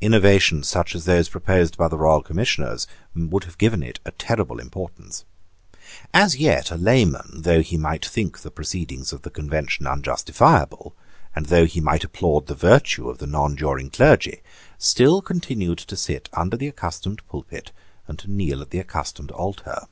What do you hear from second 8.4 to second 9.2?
the proceedings